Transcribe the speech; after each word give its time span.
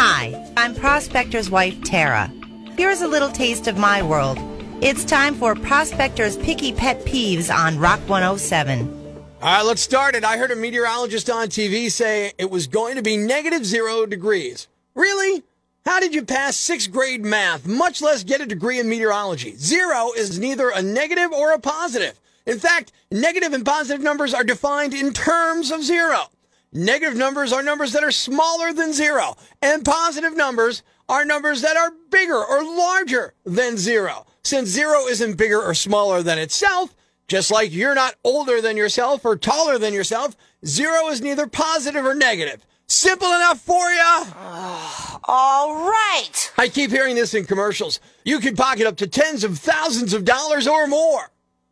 Hi, 0.00 0.48
I'm 0.56 0.76
Prospector's 0.76 1.50
wife, 1.50 1.82
Tara. 1.82 2.32
Here's 2.76 3.00
a 3.00 3.08
little 3.08 3.30
taste 3.30 3.66
of 3.66 3.76
my 3.76 4.00
world. 4.00 4.38
It's 4.80 5.04
time 5.04 5.34
for 5.34 5.56
Prospector's 5.56 6.36
Picky 6.36 6.72
Pet 6.72 7.04
Peeves 7.04 7.52
on 7.52 7.80
Rock 7.80 7.98
107. 8.08 9.24
All 9.42 9.56
right, 9.56 9.64
let's 9.64 9.82
start 9.82 10.14
it. 10.14 10.22
I 10.22 10.36
heard 10.36 10.52
a 10.52 10.54
meteorologist 10.54 11.28
on 11.28 11.48
TV 11.48 11.90
say 11.90 12.32
it 12.38 12.48
was 12.48 12.68
going 12.68 12.94
to 12.94 13.02
be 13.02 13.16
negative 13.16 13.66
zero 13.66 14.06
degrees. 14.06 14.68
Really? 14.94 15.42
How 15.84 15.98
did 15.98 16.14
you 16.14 16.24
pass 16.24 16.56
sixth 16.56 16.92
grade 16.92 17.24
math, 17.24 17.66
much 17.66 18.00
less 18.00 18.22
get 18.22 18.40
a 18.40 18.46
degree 18.46 18.78
in 18.78 18.88
meteorology? 18.88 19.56
Zero 19.56 20.12
is 20.16 20.38
neither 20.38 20.70
a 20.70 20.80
negative 20.80 21.32
or 21.32 21.50
a 21.50 21.58
positive. 21.58 22.20
In 22.46 22.60
fact, 22.60 22.92
negative 23.10 23.52
and 23.52 23.66
positive 23.66 24.00
numbers 24.00 24.32
are 24.32 24.44
defined 24.44 24.94
in 24.94 25.12
terms 25.12 25.72
of 25.72 25.82
zero. 25.82 26.28
Negative 26.72 27.16
numbers 27.16 27.52
are 27.52 27.62
numbers 27.62 27.92
that 27.92 28.04
are 28.04 28.10
smaller 28.10 28.74
than 28.74 28.92
zero, 28.92 29.36
and 29.62 29.84
positive 29.84 30.36
numbers 30.36 30.82
are 31.08 31.24
numbers 31.24 31.62
that 31.62 31.78
are 31.78 31.92
bigger 32.10 32.36
or 32.36 32.62
larger 32.62 33.32
than 33.46 33.78
zero. 33.78 34.26
Since 34.44 34.68
zero 34.68 35.06
isn't 35.06 35.38
bigger 35.38 35.62
or 35.62 35.72
smaller 35.72 36.22
than 36.22 36.38
itself, 36.38 36.94
just 37.26 37.50
like 37.50 37.72
you're 37.72 37.94
not 37.94 38.16
older 38.22 38.60
than 38.60 38.76
yourself 38.76 39.24
or 39.24 39.36
taller 39.36 39.78
than 39.78 39.94
yourself, 39.94 40.36
zero 40.66 41.08
is 41.08 41.22
neither 41.22 41.46
positive 41.46 42.04
or 42.04 42.14
negative. 42.14 42.66
Simple 42.86 43.28
enough 43.28 43.60
for 43.60 43.90
you? 43.90 44.00
All 45.24 45.88
right. 45.88 46.52
I 46.58 46.68
keep 46.68 46.90
hearing 46.90 47.14
this 47.14 47.32
in 47.32 47.46
commercials. 47.46 48.00
You 48.24 48.40
can 48.40 48.56
pocket 48.56 48.86
up 48.86 48.96
to 48.98 49.06
tens 49.06 49.42
of 49.42 49.58
thousands 49.58 50.12
of 50.12 50.24
dollars 50.24 50.66
or 50.66 50.86
more. 50.86 51.30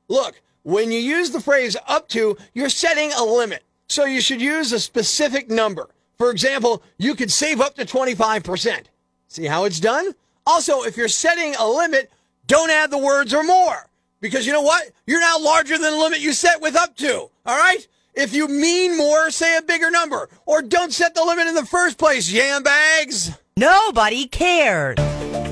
Look, 0.08 0.40
when 0.62 0.90
you 0.90 0.98
use 0.98 1.30
the 1.30 1.40
phrase 1.40 1.76
up 1.86 2.08
to, 2.08 2.36
you're 2.54 2.68
setting 2.68 3.12
a 3.12 3.24
limit. 3.24 3.62
So 3.88 4.04
you 4.04 4.20
should 4.20 4.40
use 4.40 4.72
a 4.72 4.80
specific 4.80 5.48
number. 5.48 5.88
For 6.18 6.30
example, 6.30 6.82
you 6.98 7.14
could 7.14 7.30
save 7.30 7.60
up 7.60 7.74
to 7.76 7.84
25%. 7.84 8.84
See 9.28 9.44
how 9.44 9.64
it's 9.64 9.80
done? 9.80 10.14
Also, 10.46 10.82
if 10.82 10.96
you're 10.96 11.08
setting 11.08 11.54
a 11.56 11.68
limit, 11.68 12.10
don't 12.46 12.70
add 12.70 12.90
the 12.90 12.98
words 12.98 13.34
or 13.34 13.42
more. 13.42 13.88
Because 14.20 14.46
you 14.46 14.52
know 14.52 14.62
what? 14.62 14.90
You're 15.06 15.20
now 15.20 15.38
larger 15.38 15.76
than 15.76 15.92
the 15.92 15.98
limit 15.98 16.20
you 16.20 16.32
set 16.32 16.60
with 16.60 16.74
up 16.74 16.96
to. 16.96 17.12
All 17.14 17.30
right? 17.58 17.86
If 18.14 18.32
you 18.32 18.48
mean 18.48 18.96
more, 18.96 19.30
say 19.30 19.58
a 19.58 19.62
bigger 19.62 19.90
number. 19.90 20.30
Or 20.46 20.62
don't 20.62 20.92
set 20.92 21.14
the 21.14 21.24
limit 21.24 21.48
in 21.48 21.54
the 21.54 21.66
first 21.66 21.98
place, 21.98 22.30
yam 22.30 22.62
bags. 22.62 23.32
Nobody 23.56 24.26
cared. 24.26 24.98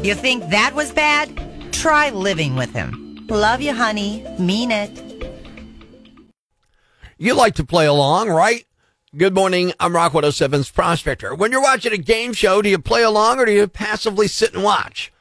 You 0.03 0.14
think 0.14 0.48
that 0.48 0.75
was 0.75 0.92
bad? 0.92 1.72
Try 1.72 2.11
living 2.11 2.56
with 2.56 2.72
him. 2.72 3.27
Love 3.28 3.61
you, 3.61 3.75
honey. 3.75 4.25
Mean 4.39 4.70
it. 4.70 5.03
You 7.17 7.34
like 7.34 7.55
to 7.57 7.65
play 7.65 7.87
along, 7.87 8.29
right? 8.29 8.67
Good 9.17 9.34
morning. 9.34 9.73
I'm 9.79 9.95
Rock 9.95 10.15
107's 10.15 10.73
Prospector. 10.73 11.33
When 11.37 11.53
you're 11.53 11.62
watching 11.62 11.93
a 11.93 11.97
game 11.97 12.33
show, 12.33 12.61
do 12.61 12.69
you 12.69 12.79
play 12.79 13.05
along 13.05 13.39
or 13.39 13.45
do 13.45 13.53
you 13.53 13.69
passively 13.69 14.27
sit 14.27 14.53
and 14.53 14.65
watch? 14.65 15.12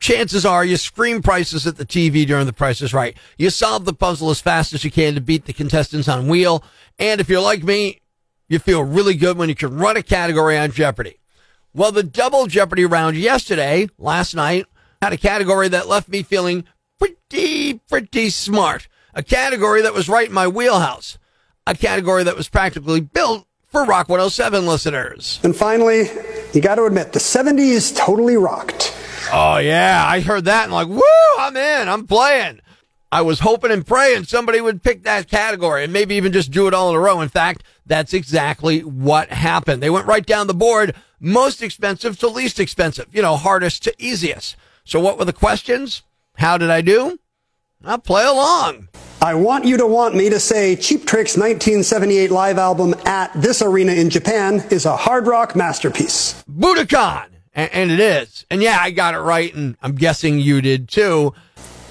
Chances 0.00 0.46
are 0.46 0.64
you 0.64 0.78
scream 0.78 1.20
prices 1.20 1.66
at 1.66 1.76
the 1.76 1.84
TV 1.84 2.26
during 2.26 2.46
the 2.46 2.54
price 2.54 2.80
is 2.80 2.94
right. 2.94 3.14
You 3.36 3.50
solve 3.50 3.84
the 3.84 3.92
puzzle 3.92 4.30
as 4.30 4.40
fast 4.40 4.72
as 4.72 4.84
you 4.84 4.90
can 4.90 5.14
to 5.16 5.20
beat 5.20 5.44
the 5.44 5.52
contestants 5.52 6.08
on 6.08 6.28
wheel. 6.28 6.64
And 6.98 7.20
if 7.20 7.28
you're 7.28 7.42
like 7.42 7.62
me, 7.62 8.00
you 8.48 8.58
feel 8.58 8.82
really 8.82 9.14
good 9.14 9.36
when 9.36 9.50
you 9.50 9.54
can 9.54 9.76
run 9.76 9.98
a 9.98 10.02
category 10.02 10.56
on 10.56 10.72
Jeopardy. 10.72 11.20
Well, 11.74 11.92
the 11.92 12.02
double 12.02 12.46
Jeopardy 12.46 12.86
round 12.86 13.18
yesterday, 13.18 13.88
last 13.98 14.34
night, 14.34 14.64
had 15.02 15.12
a 15.12 15.18
category 15.18 15.68
that 15.68 15.88
left 15.88 16.08
me 16.08 16.22
feeling 16.22 16.64
pretty, 16.98 17.74
pretty 17.74 18.30
smart. 18.30 18.88
A 19.12 19.22
category 19.22 19.82
that 19.82 19.92
was 19.92 20.08
right 20.08 20.28
in 20.28 20.34
my 20.34 20.48
wheelhouse 20.48 21.18
a 21.66 21.74
category 21.74 22.24
that 22.24 22.36
was 22.36 22.48
practically 22.48 23.00
built 23.00 23.46
for 23.66 23.84
Rock 23.84 24.08
107 24.08 24.66
listeners. 24.66 25.40
And 25.42 25.54
finally, 25.54 26.04
you 26.52 26.60
got 26.60 26.76
to 26.76 26.84
admit, 26.84 27.12
the 27.12 27.18
70s 27.18 27.96
totally 27.96 28.36
rocked. 28.36 28.94
Oh, 29.32 29.56
yeah, 29.58 30.04
I 30.06 30.20
heard 30.20 30.44
that 30.44 30.64
and 30.64 30.72
like, 30.72 30.88
woo, 30.88 31.02
I'm 31.38 31.56
in, 31.56 31.88
I'm 31.88 32.06
playing. 32.06 32.60
I 33.10 33.22
was 33.22 33.40
hoping 33.40 33.70
and 33.70 33.86
praying 33.86 34.24
somebody 34.24 34.60
would 34.60 34.82
pick 34.82 35.04
that 35.04 35.28
category 35.28 35.84
and 35.84 35.92
maybe 35.92 36.16
even 36.16 36.32
just 36.32 36.50
do 36.50 36.66
it 36.66 36.74
all 36.74 36.90
in 36.90 36.96
a 36.96 37.00
row. 37.00 37.20
In 37.20 37.28
fact, 37.28 37.62
that's 37.86 38.12
exactly 38.12 38.80
what 38.80 39.30
happened. 39.30 39.82
They 39.82 39.90
went 39.90 40.06
right 40.06 40.26
down 40.26 40.48
the 40.48 40.54
board, 40.54 40.94
most 41.20 41.62
expensive 41.62 42.18
to 42.18 42.28
least 42.28 42.58
expensive, 42.58 43.06
you 43.12 43.22
know, 43.22 43.36
hardest 43.36 43.84
to 43.84 43.94
easiest. 43.98 44.56
So 44.84 45.00
what 45.00 45.16
were 45.16 45.24
the 45.24 45.32
questions? 45.32 46.02
How 46.36 46.58
did 46.58 46.70
I 46.70 46.80
do? 46.80 47.18
I'll 47.84 47.98
play 47.98 48.24
along. 48.24 48.88
I 49.24 49.32
want 49.32 49.64
you 49.64 49.78
to 49.78 49.86
want 49.86 50.14
me 50.14 50.28
to 50.28 50.38
say 50.38 50.76
Cheap 50.76 51.06
Trick's 51.06 51.34
1978 51.34 52.30
live 52.30 52.58
album 52.58 52.94
at 53.06 53.32
this 53.32 53.62
arena 53.62 53.92
in 53.92 54.10
Japan 54.10 54.62
is 54.70 54.84
a 54.84 54.94
hard 54.94 55.26
rock 55.26 55.56
masterpiece. 55.56 56.44
Budokan! 56.46 57.28
And, 57.54 57.72
and 57.72 57.90
it 57.90 58.00
is. 58.00 58.44
And 58.50 58.62
yeah, 58.62 58.76
I 58.78 58.90
got 58.90 59.14
it 59.14 59.20
right, 59.20 59.54
and 59.54 59.78
I'm 59.80 59.94
guessing 59.94 60.40
you 60.40 60.60
did 60.60 60.90
too. 60.90 61.32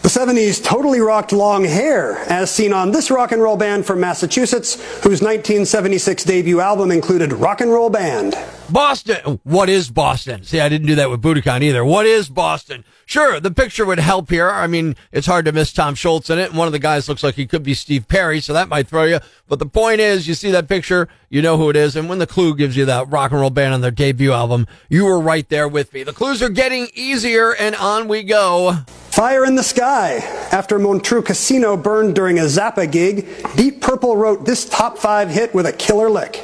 The 0.03 0.09
70s 0.09 0.63
totally 0.63 0.99
rocked 0.99 1.31
long 1.31 1.63
hair, 1.63 2.19
as 2.29 2.51
seen 2.51 2.71
on 2.71 2.91
this 2.91 3.09
rock 3.09 3.31
and 3.31 3.41
roll 3.41 3.57
band 3.57 3.88
from 3.88 4.00
Massachusetts, 4.00 4.75
whose 4.97 5.23
1976 5.23 6.23
debut 6.25 6.59
album 6.59 6.91
included 6.91 7.33
Rock 7.33 7.61
and 7.61 7.71
Roll 7.71 7.89
Band. 7.89 8.35
Boston. 8.69 9.40
What 9.44 9.69
is 9.69 9.90
Boston? 9.90 10.44
See, 10.44 10.59
I 10.59 10.69
didn't 10.69 10.88
do 10.88 10.96
that 10.96 11.09
with 11.09 11.22
Budokan 11.22 11.62
either. 11.62 11.84
What 11.84 12.06
is 12.06 12.29
Boston? 12.29 12.84
Sure, 13.06 13.40
the 13.40 13.51
picture 13.51 13.85
would 13.85 14.00
help 14.00 14.29
here. 14.29 14.50
I 14.50 14.68
mean, 14.68 14.96
it's 15.12 15.28
hard 15.28 15.46
to 15.46 15.51
miss 15.51 15.74
Tom 15.74 15.96
Scholz 15.96 16.29
in 16.29 16.40
it, 16.40 16.50
and 16.50 16.57
one 16.57 16.68
of 16.68 16.72
the 16.72 16.79
guys 16.79 17.09
looks 17.09 17.24
like 17.24 17.35
he 17.35 17.46
could 17.46 17.63
be 17.63 17.74
Steve 17.74 18.07
Perry, 18.07 18.40
so 18.40 18.53
that 18.53 18.69
might 18.69 18.88
throw 18.88 19.03
you. 19.03 19.19
But 19.47 19.59
the 19.59 19.66
point 19.66 20.00
is, 20.00 20.28
you 20.28 20.34
see 20.34 20.51
that 20.51 20.69
picture, 20.69 21.09
you 21.29 21.41
know 21.41 21.57
who 21.57 21.69
it 21.69 21.75
is, 21.75 21.96
and 21.96 22.07
when 22.07 22.19
the 22.19 22.28
clue 22.28 22.56
gives 22.56 22.78
you 22.78 22.85
that 22.85 23.09
rock 23.09 23.31
and 23.31 23.41
roll 23.41 23.50
band 23.50 23.74
on 23.74 23.81
their 23.81 23.91
debut 23.91 24.31
album, 24.31 24.68
you 24.90 25.03
were 25.03 25.19
right 25.19 25.47
there 25.50 25.68
with 25.68 25.94
me. 25.94 26.03
The 26.03 26.13
clues 26.13 26.41
are 26.41 26.50
getting 26.50 26.88
easier, 26.94 27.53
and 27.53 27.75
on 27.75 28.07
we 28.07 28.24
go. 28.24 28.78
Fire 29.12 29.45
in 29.45 29.56
the 29.56 29.63
Sky. 29.63 30.18
After 30.51 30.80
Montreux 30.80 31.22
Casino 31.24 31.78
burned 31.78 32.16
during 32.16 32.40
a 32.40 32.44
Zappa 32.44 32.91
gig, 32.91 33.28
Deep 33.56 33.81
Purple 33.81 34.16
wrote 34.16 34.45
this 34.45 34.68
top 34.68 34.97
five 34.97 35.30
hit 35.30 35.53
with 35.53 35.66
a 35.66 35.74
killer 35.74 36.09
lick. 36.09 36.44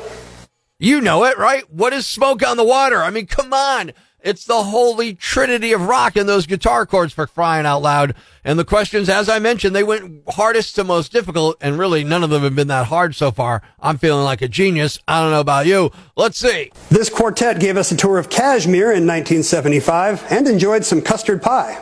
You 0.81 1.01
know 1.01 1.25
it, 1.25 1.37
right? 1.37 1.69
What 1.69 1.91
is 1.91 2.07
Smoke 2.07 2.41
on 2.41 2.55
the 2.55 2.63
Water? 2.63 3.03
I 3.03 3.09
mean, 3.09 3.27
come 3.27 3.53
on. 3.53 3.91
It's 4.21 4.45
the 4.45 4.63
holy 4.63 5.13
trinity 5.13 5.73
of 5.73 5.81
rock 5.81 6.15
and 6.15 6.27
those 6.27 6.45
guitar 6.45 6.85
chords 6.85 7.11
for 7.11 7.27
crying 7.27 7.65
out 7.65 7.81
loud. 7.81 8.15
And 8.45 8.57
the 8.57 8.63
questions, 8.63 9.09
as 9.09 9.27
I 9.27 9.39
mentioned, 9.39 9.75
they 9.75 9.83
went 9.83 10.23
hardest 10.29 10.75
to 10.75 10.85
most 10.85 11.11
difficult, 11.11 11.57
and 11.59 11.77
really 11.77 12.05
none 12.05 12.23
of 12.23 12.29
them 12.29 12.43
have 12.43 12.55
been 12.55 12.69
that 12.69 12.85
hard 12.85 13.13
so 13.13 13.29
far. 13.29 13.61
I'm 13.81 13.97
feeling 13.97 14.23
like 14.23 14.41
a 14.41 14.47
genius. 14.47 14.99
I 15.05 15.21
don't 15.21 15.31
know 15.31 15.41
about 15.41 15.65
you. 15.65 15.91
Let's 16.15 16.37
see. 16.37 16.71
This 16.89 17.09
quartet 17.09 17.59
gave 17.59 17.75
us 17.75 17.91
a 17.91 17.97
tour 17.97 18.17
of 18.17 18.29
Kashmir 18.29 18.91
in 18.91 19.05
1975 19.05 20.31
and 20.31 20.47
enjoyed 20.47 20.85
some 20.85 21.01
custard 21.01 21.41
pie. 21.41 21.77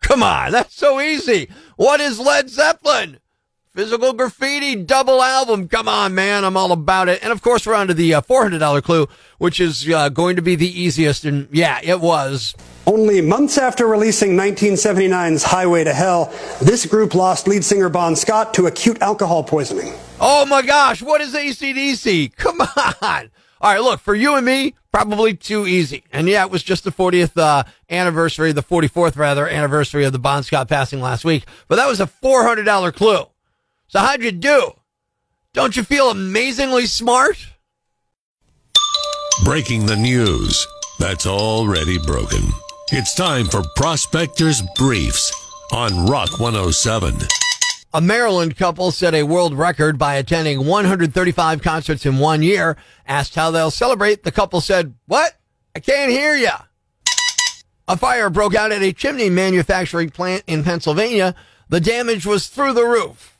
Come 0.00 0.22
on, 0.22 0.52
that's 0.52 0.74
so 0.74 1.00
easy. 1.00 1.50
What 1.76 2.00
is 2.00 2.18
Led 2.18 2.48
Zeppelin? 2.48 3.18
Physical 3.78 4.12
Graffiti 4.12 4.74
double 4.74 5.22
album. 5.22 5.68
Come 5.68 5.86
on, 5.86 6.12
man. 6.12 6.44
I'm 6.44 6.56
all 6.56 6.72
about 6.72 7.08
it. 7.08 7.22
And 7.22 7.30
of 7.30 7.42
course, 7.42 7.64
we're 7.64 7.76
on 7.76 7.86
to 7.86 7.94
the 7.94 8.12
uh, 8.12 8.20
$400 8.22 8.82
clue, 8.82 9.06
which 9.38 9.60
is 9.60 9.88
uh, 9.88 10.08
going 10.08 10.34
to 10.34 10.42
be 10.42 10.56
the 10.56 10.66
easiest. 10.66 11.24
And 11.24 11.46
yeah, 11.52 11.78
it 11.84 12.00
was. 12.00 12.56
Only 12.88 13.20
months 13.20 13.56
after 13.56 13.86
releasing 13.86 14.32
1979's 14.32 15.44
Highway 15.44 15.84
to 15.84 15.94
Hell, 15.94 16.34
this 16.60 16.86
group 16.86 17.14
lost 17.14 17.46
lead 17.46 17.64
singer 17.64 17.88
Bon 17.88 18.16
Scott 18.16 18.52
to 18.54 18.66
acute 18.66 19.00
alcohol 19.00 19.44
poisoning. 19.44 19.94
Oh 20.18 20.44
my 20.44 20.62
gosh, 20.62 21.00
what 21.00 21.20
is 21.20 21.32
ACDC? 21.32 22.34
Come 22.34 22.60
on. 23.00 23.30
All 23.60 23.72
right, 23.72 23.80
look, 23.80 24.00
for 24.00 24.16
you 24.16 24.34
and 24.34 24.44
me, 24.44 24.74
probably 24.90 25.34
too 25.34 25.68
easy. 25.68 26.02
And 26.12 26.26
yeah, 26.26 26.44
it 26.44 26.50
was 26.50 26.64
just 26.64 26.82
the 26.82 26.90
40th 26.90 27.40
uh, 27.40 27.62
anniversary, 27.88 28.50
the 28.50 28.60
44th 28.60 29.16
rather, 29.16 29.48
anniversary 29.48 30.04
of 30.04 30.12
the 30.12 30.18
Bon 30.18 30.42
Scott 30.42 30.68
passing 30.68 31.00
last 31.00 31.24
week. 31.24 31.44
But 31.68 31.76
that 31.76 31.86
was 31.86 32.00
a 32.00 32.06
$400 32.08 32.92
clue. 32.92 33.26
So 33.88 34.00
how'd 34.00 34.22
you 34.22 34.32
do? 34.32 34.72
Don't 35.54 35.74
you 35.74 35.82
feel 35.82 36.10
amazingly 36.10 36.84
smart? 36.84 37.38
Breaking 39.44 39.86
the 39.86 39.96
news 39.96 40.66
that's 40.98 41.26
already 41.26 41.98
broken. 41.98 42.50
It's 42.92 43.14
time 43.14 43.46
for 43.46 43.62
Prospectors 43.76 44.62
Briefs 44.76 45.32
on 45.72 46.06
Rock 46.06 46.38
107. 46.38 47.16
A 47.94 48.00
Maryland 48.02 48.58
couple 48.58 48.90
set 48.90 49.14
a 49.14 49.22
world 49.22 49.54
record 49.54 49.96
by 49.96 50.16
attending 50.16 50.66
135 50.66 51.62
concerts 51.62 52.04
in 52.04 52.18
one 52.18 52.42
year. 52.42 52.76
Asked 53.06 53.36
how 53.36 53.50
they'll 53.50 53.70
celebrate, 53.70 54.22
the 54.22 54.32
couple 54.32 54.60
said, 54.60 54.92
What? 55.06 55.32
I 55.74 55.80
can't 55.80 56.10
hear 56.10 56.34
ya. 56.34 56.58
A 57.86 57.96
fire 57.96 58.28
broke 58.28 58.54
out 58.54 58.70
at 58.70 58.82
a 58.82 58.92
chimney 58.92 59.30
manufacturing 59.30 60.10
plant 60.10 60.44
in 60.46 60.62
Pennsylvania. 60.62 61.34
The 61.70 61.80
damage 61.80 62.26
was 62.26 62.48
through 62.48 62.74
the 62.74 62.84
roof. 62.84 63.37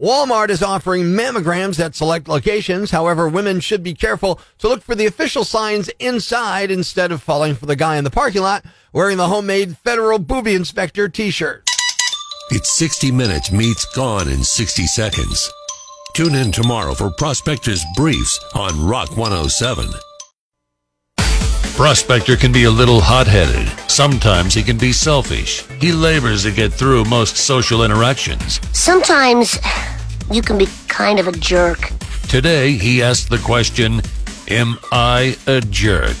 Walmart 0.00 0.48
is 0.48 0.62
offering 0.62 1.04
mammograms 1.04 1.78
at 1.78 1.94
select 1.94 2.26
locations. 2.26 2.90
However, 2.90 3.28
women 3.28 3.60
should 3.60 3.82
be 3.82 3.92
careful 3.92 4.40
to 4.58 4.66
look 4.66 4.82
for 4.82 4.94
the 4.94 5.04
official 5.04 5.44
signs 5.44 5.90
inside 5.98 6.70
instead 6.70 7.12
of 7.12 7.22
falling 7.22 7.54
for 7.54 7.66
the 7.66 7.76
guy 7.76 7.96
in 7.96 8.04
the 8.04 8.10
parking 8.10 8.40
lot 8.40 8.64
wearing 8.94 9.18
the 9.18 9.28
homemade 9.28 9.76
federal 9.76 10.18
booby 10.18 10.54
inspector 10.54 11.06
t-shirt. 11.06 11.68
It's 12.50 12.72
60 12.72 13.12
Minutes 13.12 13.52
meets 13.52 13.84
Gone 13.94 14.28
in 14.28 14.42
60 14.42 14.86
Seconds. 14.86 15.52
Tune 16.14 16.34
in 16.34 16.50
tomorrow 16.50 16.94
for 16.94 17.10
Prospectors 17.10 17.84
Briefs 17.94 18.40
on 18.54 18.86
Rock 18.86 19.16
107. 19.18 19.86
Prospector 21.80 22.36
can 22.36 22.52
be 22.52 22.64
a 22.64 22.70
little 22.70 23.00
hot 23.00 23.26
headed. 23.26 23.66
Sometimes 23.90 24.52
he 24.52 24.62
can 24.62 24.76
be 24.76 24.92
selfish. 24.92 25.64
He 25.80 25.92
labors 25.92 26.42
to 26.42 26.50
get 26.50 26.74
through 26.74 27.06
most 27.06 27.38
social 27.38 27.84
interactions. 27.84 28.60
Sometimes 28.76 29.58
you 30.30 30.42
can 30.42 30.58
be 30.58 30.68
kind 30.88 31.18
of 31.18 31.26
a 31.26 31.32
jerk. 31.32 31.90
Today, 32.28 32.72
he 32.72 33.02
asked 33.02 33.30
the 33.30 33.38
question 33.38 34.02
Am 34.48 34.78
I 34.92 35.38
a 35.46 35.62
jerk? 35.62 36.18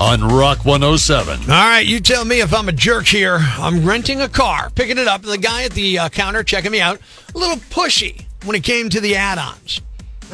On 0.00 0.26
Rock 0.26 0.64
107. 0.64 1.40
All 1.42 1.46
right, 1.46 1.84
you 1.84 2.00
tell 2.00 2.24
me 2.24 2.40
if 2.40 2.54
I'm 2.54 2.70
a 2.70 2.72
jerk 2.72 3.04
here. 3.04 3.36
I'm 3.38 3.84
renting 3.84 4.22
a 4.22 4.30
car, 4.30 4.70
picking 4.70 4.96
it 4.96 5.08
up, 5.08 5.20
the 5.20 5.36
guy 5.36 5.64
at 5.64 5.72
the 5.72 5.98
uh, 5.98 6.08
counter 6.08 6.42
checking 6.42 6.72
me 6.72 6.80
out, 6.80 6.98
a 7.34 7.38
little 7.38 7.58
pushy 7.58 8.24
when 8.44 8.56
it 8.56 8.64
came 8.64 8.88
to 8.88 8.98
the 8.98 9.14
add 9.16 9.36
ons. 9.36 9.82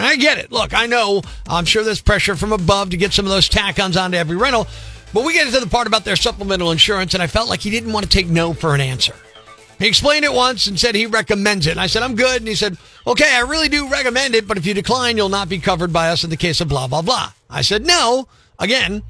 I 0.07 0.17
get 0.17 0.39
it. 0.39 0.53
Look, 0.53 0.75
I 0.75 0.87
know 0.87 1.23
I'm 1.47 1.65
sure 1.65 1.83
there's 1.83 2.01
pressure 2.01 2.37
from 2.37 2.53
above 2.53 2.91
to 2.91 2.97
get 2.97 3.13
some 3.13 3.25
of 3.25 3.31
those 3.31 3.49
tack 3.49 3.79
ons 3.79 3.97
onto 3.97 4.17
every 4.17 4.37
rental, 4.37 4.67
but 5.13 5.25
we 5.25 5.33
get 5.33 5.47
into 5.47 5.61
the 5.61 5.67
part 5.67 5.87
about 5.87 6.05
their 6.05 6.17
supplemental 6.17 6.71
insurance, 6.71 7.15
and 7.15 7.23
I 7.23 7.27
felt 7.27 7.49
like 7.49 7.61
he 7.61 7.71
didn't 7.71 7.93
want 7.93 8.05
to 8.05 8.11
take 8.11 8.29
no 8.29 8.53
for 8.53 8.75
an 8.75 8.81
answer. 8.81 9.15
He 9.79 9.87
explained 9.87 10.25
it 10.25 10.33
once 10.33 10.67
and 10.67 10.79
said 10.79 10.95
he 10.95 11.07
recommends 11.07 11.67
it. 11.69 11.73
And 11.73 11.81
I 11.81 11.87
said, 11.87 12.03
I'm 12.03 12.17
good. 12.17 12.41
And 12.41 12.49
he 12.49 12.57
said, 12.57 12.77
okay, 13.07 13.33
I 13.33 13.43
really 13.43 13.69
do 13.69 13.89
recommend 13.89 14.35
it, 14.35 14.49
but 14.49 14.57
if 14.57 14.67
you 14.67 14.75
decline, 14.75 15.17
you'll 15.17 15.29
not 15.29 15.49
be 15.49 15.59
covered 15.59 15.93
by 15.93 16.09
us 16.09 16.25
in 16.25 16.31
the 16.31 16.37
case 16.37 16.61
of 16.61 16.69
blah, 16.69 16.89
blah, 16.89 17.03
blah. 17.03 17.31
I 17.49 17.63
said, 17.63 17.87
no. 17.87 18.27
Again, 18.59 19.05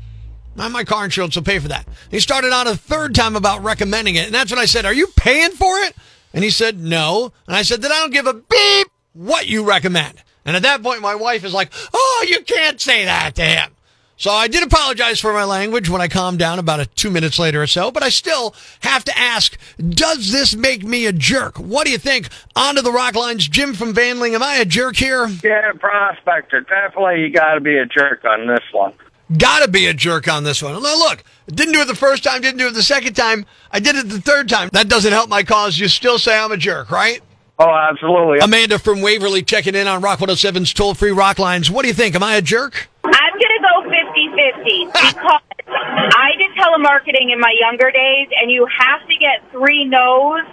my 0.57 0.85
car 0.85 1.05
insurance 1.05 1.37
will 1.37 1.45
pay 1.45 1.59
for 1.59 1.69
that. 1.69 1.87
He 2.11 2.19
started 2.21 2.53
on 2.53 2.67
a 2.67 2.77
third 2.77 3.15
time 3.15 3.37
about 3.37 3.63
recommending 3.63 4.17
it. 4.17 4.27
And 4.27 4.35
that's 4.35 4.51
when 4.51 4.59
I 4.59 4.65
said, 4.65 4.85
Are 4.85 4.93
you 4.93 5.07
paying 5.17 5.53
for 5.53 5.79
it? 5.79 5.95
And 6.35 6.43
he 6.43 6.51
said, 6.51 6.81
No. 6.81 7.33
And 7.47 7.55
I 7.55 7.63
said, 7.63 7.81
Then 7.81 7.93
I 7.93 8.01
don't 8.01 8.13
give 8.13 8.27
a 8.27 8.35
beep 8.35 8.89
what 9.13 9.47
you 9.47 9.65
recommend. 9.65 10.23
And 10.49 10.57
at 10.57 10.63
that 10.63 10.83
point, 10.83 11.03
my 11.03 11.15
wife 11.15 11.45
is 11.45 11.53
like, 11.53 11.71
Oh, 11.93 12.27
you 12.29 12.41
can't 12.41 12.81
say 12.81 13.05
that 13.05 13.35
to 13.37 13.43
him. 13.43 13.71
So 14.17 14.33
I 14.33 14.49
did 14.49 14.65
apologize 14.65 15.21
for 15.21 15.33
my 15.33 15.45
language 15.45 15.89
when 15.89 16.01
I 16.01 16.09
calmed 16.09 16.41
down 16.41 16.59
about 16.59 16.81
a 16.81 16.87
two 16.87 17.09
minutes 17.09 17.39
later 17.39 17.63
or 17.63 17.69
so, 17.69 17.93
but 17.93 18.03
I 18.03 18.09
still 18.09 18.53
have 18.81 19.05
to 19.05 19.17
ask, 19.17 19.57
does 19.79 20.33
this 20.33 20.57
make 20.57 20.83
me 20.83 21.07
a 21.07 21.13
jerk? 21.13 21.57
What 21.57 21.87
do 21.87 21.93
you 21.93 21.99
think? 21.99 22.29
On 22.57 22.75
to 22.75 22.83
the 22.83 22.91
rock 22.91 23.15
lines. 23.15 23.47
Jim 23.47 23.75
from 23.75 23.95
Vandling, 23.95 24.35
am 24.35 24.43
I 24.43 24.57
a 24.57 24.65
jerk 24.65 24.97
here? 24.97 25.29
Yeah, 25.45 25.71
prospector. 25.79 26.63
Definitely 26.63 27.21
you 27.21 27.31
got 27.31 27.55
to 27.55 27.61
be 27.61 27.77
a 27.77 27.87
jerk 27.87 28.25
on 28.25 28.49
this 28.49 28.65
one. 28.73 28.93
Gotta 29.37 29.69
be 29.69 29.87
a 29.87 29.93
jerk 29.93 30.27
on 30.27 30.43
this 30.43 30.63
one. 30.63 30.73
Now, 30.83 30.99
look, 30.99 31.23
didn't 31.49 31.75
do 31.75 31.83
it 31.83 31.87
the 31.87 31.95
first 31.95 32.25
time, 32.25 32.41
didn't 32.41 32.59
do 32.59 32.69
it 32.69 32.73
the 32.75 32.83
second 32.83 33.15
time. 33.15 33.45
I 33.71 33.79
did 33.79 33.95
it 33.95 34.09
the 34.09 34.23
third 34.23 34.49
time. 34.49 34.71
That 34.73 34.89
doesn't 34.89 35.13
help 35.13 35.29
my 35.29 35.43
cause. 35.43 35.79
You 35.79 35.87
still 35.87 36.19
say 36.19 36.39
I'm 36.39 36.51
a 36.51 36.57
jerk, 36.57 36.91
right? 36.91 37.21
Oh, 37.59 37.75
absolutely. 37.75 38.39
Amanda 38.39 38.79
from 38.79 39.01
Waverly 39.01 39.43
checking 39.43 39.75
in 39.75 39.89
on 39.89 40.01
Rock 40.01 40.21
107's 40.21 40.73
toll 40.73 40.95
free 40.95 41.11
rock 41.11 41.41
lines. 41.41 41.71
What 41.71 41.83
do 41.83 41.89
you 41.89 41.95
think? 41.95 42.15
Am 42.15 42.23
I 42.23 42.37
a 42.37 42.43
jerk? 42.43 42.89
I'm 43.05 43.13
going 43.13 43.55
to 43.57 43.63
go 43.63 43.83
50 43.91 44.29
50 44.63 44.85
because 44.87 45.43
I 45.67 46.31
did 46.39 46.55
telemarketing 46.55 47.33
in 47.33 47.41
my 47.41 47.53
younger 47.61 47.91
days, 47.91 48.29
and 48.41 48.51
you 48.51 48.67
have 48.79 49.01
to 49.09 49.15
get 49.19 49.51
three 49.51 49.85
no's 49.85 50.47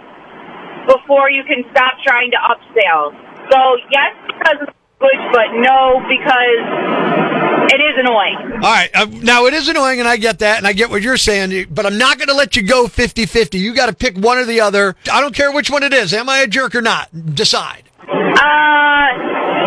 before 0.86 1.30
you 1.30 1.44
can 1.44 1.62
stop 1.70 1.94
trying 2.02 2.32
to 2.32 2.38
upsell. 2.38 3.14
So, 3.50 3.58
yes, 3.90 4.14
because 4.26 4.66
of 4.66 4.74
language, 5.00 5.32
but 5.32 5.54
no, 5.54 6.02
because 6.10 7.55
it 7.68 7.80
is 7.80 7.98
annoying. 7.98 8.52
All 8.54 8.72
right. 8.72 8.90
Uh, 8.94 9.06
now, 9.06 9.46
it 9.46 9.54
is 9.54 9.68
annoying, 9.68 10.00
and 10.00 10.08
I 10.08 10.16
get 10.16 10.38
that, 10.40 10.58
and 10.58 10.66
I 10.66 10.72
get 10.72 10.90
what 10.90 11.02
you're 11.02 11.16
saying, 11.16 11.68
but 11.70 11.86
I'm 11.86 11.98
not 11.98 12.18
going 12.18 12.28
to 12.28 12.34
let 12.34 12.56
you 12.56 12.62
go 12.62 12.86
50 12.88 13.26
50. 13.26 13.58
You 13.58 13.74
got 13.74 13.86
to 13.86 13.94
pick 13.94 14.16
one 14.16 14.38
or 14.38 14.44
the 14.44 14.60
other. 14.60 14.96
I 15.10 15.20
don't 15.20 15.34
care 15.34 15.52
which 15.52 15.70
one 15.70 15.82
it 15.82 15.92
is. 15.92 16.12
Am 16.12 16.28
I 16.28 16.38
a 16.38 16.46
jerk 16.46 16.74
or 16.74 16.82
not? 16.82 17.08
Decide. 17.34 17.84
Uh, 18.08 19.08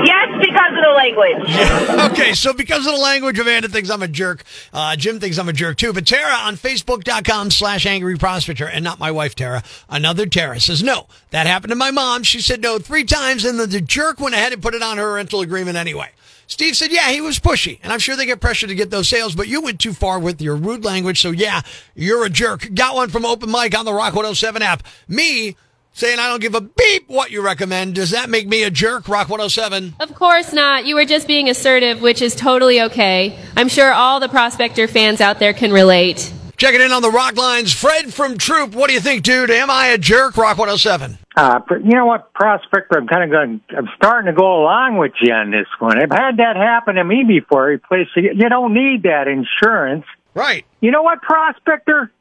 yes, 0.06 0.28
because 0.40 0.72
of 0.72 0.84
the 0.84 0.94
language. 0.96 2.12
okay, 2.12 2.34
so 2.34 2.54
because 2.54 2.86
of 2.86 2.94
the 2.94 3.00
language, 3.00 3.38
Amanda 3.38 3.68
thinks 3.68 3.90
I'm 3.90 4.02
a 4.02 4.08
jerk. 4.08 4.44
Uh, 4.72 4.96
Jim 4.96 5.20
thinks 5.20 5.38
I'm 5.38 5.50
a 5.50 5.54
jerk 5.54 5.78
too. 5.78 5.92
But 5.92 6.08
Tara 6.08 6.34
on 6.34 6.56
Facebook.com 6.56 7.52
slash 7.52 7.86
Angry 7.86 8.18
Prospector, 8.18 8.66
and 8.68 8.84
not 8.84 9.00
my 9.00 9.12
wife 9.12 9.36
Tara, 9.36 9.64
another 9.90 10.26
Tara 10.26 10.60
says 10.60 10.82
no. 10.84 11.08
That 11.32 11.48
happened 11.48 11.72
to 11.72 11.76
my 11.76 11.92
mom. 11.92 12.24
She 12.24 12.42
said 12.42 12.62
no 12.62 12.80
three 12.80 13.04
times, 13.04 13.44
and 13.44 13.60
then 13.60 13.70
the 13.70 13.82
jerk 13.82 14.20
went 14.20 14.36
ahead 14.36 14.54
and 14.54 14.62
put 14.62 14.74
it 14.74 14.82
on 14.82 14.98
her 14.98 15.14
rental 15.14 15.42
agreement 15.42 15.76
anyway. 15.78 16.10
Steve 16.50 16.76
said, 16.76 16.92
yeah, 16.92 17.12
he 17.12 17.22
was 17.22 17.38
pushy, 17.40 17.80
and 17.84 17.94
I'm 17.94 18.00
sure 18.00 18.16
they 18.16 18.26
get 18.26 18.42
pressure 18.42 18.66
to 18.66 18.74
get 18.74 18.90
those 18.90 19.08
sales, 19.08 19.36
but 19.36 19.48
you 19.48 19.62
went 19.62 19.80
too 19.80 19.94
far 19.94 20.18
with 20.18 20.42
your 20.42 20.56
rude 20.56 20.84
language, 20.84 21.22
so 21.22 21.30
yeah, 21.30 21.62
you're 21.94 22.26
a 22.26 22.30
jerk. 22.30 22.74
Got 22.74 22.96
one 22.96 23.10
from 23.10 23.24
Open 23.24 23.52
Mic 23.52 23.78
on 23.78 23.86
the 23.86 23.94
Rock 23.94 24.16
107 24.16 24.64
app. 24.64 24.82
Me, 25.08 25.56
saying 25.94 26.18
I 26.18 26.28
don't 26.28 26.42
give 26.42 26.56
a 26.56 26.62
beep 26.62 27.08
what 27.08 27.30
you 27.30 27.44
recommend. 27.44 27.94
Does 27.94 28.10
that 28.10 28.32
make 28.32 28.48
me 28.48 28.64
a 28.64 28.72
jerk, 28.72 29.08
Rock 29.08 29.30
107? 29.30 29.94
Of 30.00 30.16
course 30.16 30.52
not. 30.52 30.88
You 30.88 30.96
were 30.96 31.06
just 31.06 31.28
being 31.28 31.50
assertive, 31.50 32.02
which 32.02 32.20
is 32.20 32.34
totally 32.34 32.82
okay. 32.82 33.38
I'm 33.56 33.70
sure 33.70 33.94
all 33.94 34.20
the 34.20 34.28
Prospector 34.28 34.88
fans 34.88 35.22
out 35.22 35.38
there 35.38 35.54
can 35.54 35.72
relate. 35.72 36.34
Checking 36.58 36.82
in 36.82 36.92
on 36.92 37.04
the 37.04 37.12
rock 37.12 37.38
lines, 37.38 37.72
Fred 37.72 38.14
from 38.14 38.38
Throop. 38.38 38.74
What 38.74 38.88
do 38.88 38.94
you 38.94 39.00
think, 39.00 39.24
dude? 39.24 39.50
Am 39.50 39.70
I 39.70 39.88
a 39.88 39.98
jerk, 39.98 40.36
Rock 40.36 40.58
107? 40.58 41.18
Uh, 41.40 41.62
you 41.70 41.96
know 41.96 42.06
what, 42.06 42.34
Prospector, 42.34 42.98
I'm 42.98 43.08
kind 43.08 43.24
of 43.24 43.30
going, 43.30 43.62
I'm 43.70 43.88
starting 43.96 44.26
to 44.26 44.38
go 44.38 44.62
along 44.62 44.98
with 44.98 45.14
you 45.22 45.32
on 45.32 45.52
this 45.52 45.68
one. 45.80 45.98
I've 45.98 46.12
had 46.12 46.36
that 46.36 46.58
happen 46.58 46.96
to 46.96 47.04
me 47.06 47.24
before. 47.26 47.68
Replace 47.68 48.10
you 48.18 48.50
don't 48.50 48.74
need 48.74 49.04
that 49.04 49.30
insurance. 49.30 50.04
Right. 50.34 50.66
You 50.82 50.92
know 50.92 51.02
what, 51.02 51.22
Prospector? 51.22 52.12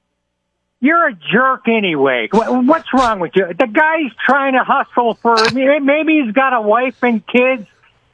You're 0.81 1.09
a 1.09 1.15
jerk 1.15 1.67
anyway. 1.67 2.29
What's 2.33 2.95
wrong 2.95 3.19
with 3.19 3.33
you? 3.35 3.49
The 3.49 3.67
guy's 3.67 4.13
trying 4.25 4.53
to 4.53 4.63
hustle 4.63 5.15
for, 5.15 5.35
maybe 5.53 6.23
he's 6.23 6.33
got 6.33 6.53
a 6.53 6.61
wife 6.61 7.03
and 7.03 7.27
kids. 7.27 7.67